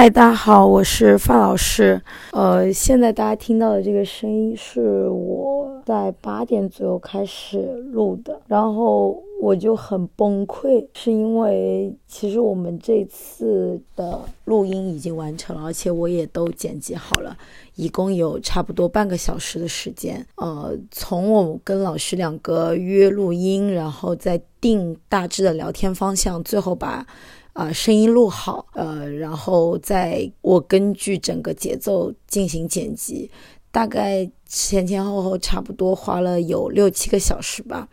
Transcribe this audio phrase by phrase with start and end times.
[0.00, 2.00] 嗨，大家好，我是范老师。
[2.30, 5.57] 呃，现在大家听到的这个声音是我
[5.88, 7.56] 在八点左右开始
[7.92, 17.34] 录的，然后我就很崩溃，是因为其实我们这次的录音已经完成了，而且我也都剪辑好了，
[17.74, 20.26] 一共有差不多半个小时的时间。
[20.34, 27.06] 呃，从我跟老师两个约录音，然后再定大致的聊天方向，最后把。
[27.54, 33.28] 啊，声音录好，呃，然后在我根据整个节奏进行剪辑，
[33.78, 37.86] 大概前前后后差不多花了有六七个小时吧。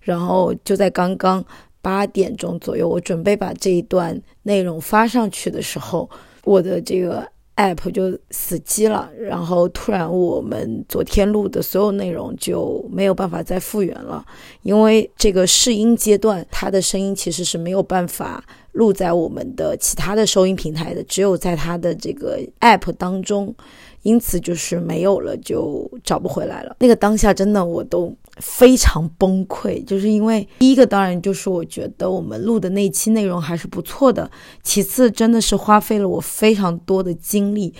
[0.00, 1.44] 然后就在刚刚
[1.82, 6.08] 八点钟左右，我准备把这一段内容发上去的时候，
[6.44, 7.22] 我的这个
[7.56, 9.10] app 就死机了。
[9.18, 14.24] 然后突然我们昨天录的所有内容就没有办法再复原了，
[14.62, 18.42] 因为这个试音阶段，它的声音其实是没有办法。
[18.76, 23.54] 录在我们的其他的收音平台的，只有在它的这个 app 当中，
[24.02, 26.76] 因此就是没有了，就找不回来了。
[26.78, 34.30] 那个当下真的我都非常崩溃，就是因为第一个当然就是我觉得我们录的那期内容还是不错的，
[34.62, 37.74] 其次真的是花费了我非常多的精力。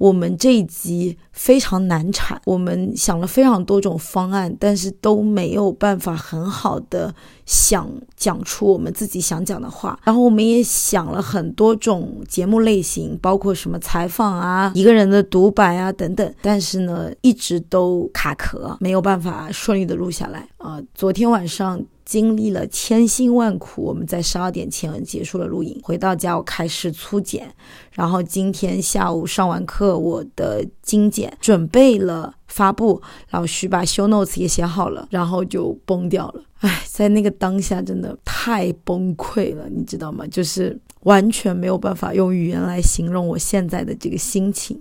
[0.00, 10.00] 我们这一集非常难产，我们想了非常多种方案，但是都没有办法很好的想讲出我们自己想讲的话。
[10.02, 20.48] 然后我们也想了很多种节目类型，包括什么采访啊、一个人的独白啊等等，但是呢，一直都卡壳，没有办法顺利的录下来。
[20.56, 21.78] 啊，昨天晚上。
[22.04, 25.80] 经历了千辛万苦，我们在十二点前结束了录影。
[25.82, 27.52] 回到家，我开始粗剪。
[27.92, 33.00] 然后今天下午上完课，我的精简准备了发布。
[33.30, 36.42] 老徐把 show notes 也写好了，然后就崩掉了。
[36.60, 40.26] 唉，在那个当下，真的太崩溃了，你知道吗？
[40.26, 44.80] 就是完全没有办法用语言来形容我现在的这个心情。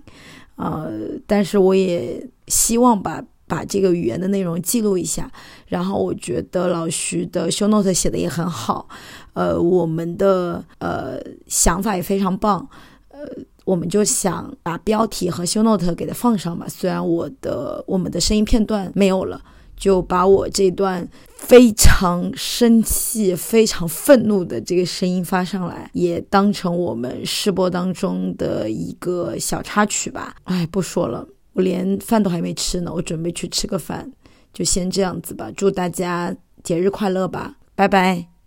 [0.55, 0.91] 呃，
[1.25, 3.23] 但是我也希望把。
[3.49, 5.29] 把这个语言的内容记录一下，
[5.65, 8.87] 然后我觉得老徐的 show note 写的也很好，
[9.33, 12.69] 呃，我们的呃想法也非常棒，
[13.09, 13.19] 呃，
[13.65, 16.67] 我们就想把标题和 show note 给它放上吧。
[16.69, 19.41] 虽然我的我们的声音片段没有了，
[19.75, 30.35] 就把我这段非常生气、非常愤怒的这个声音发上来，也当成我们试播当中的一个小插曲吧。
[30.43, 31.27] 哎，不说了。
[31.59, 34.09] 我连饭都还没吃呢，我准备去吃个饭，
[34.53, 35.51] 就先这样子吧。
[35.57, 36.33] 祝大家
[36.63, 38.38] 节日快乐吧，拜拜。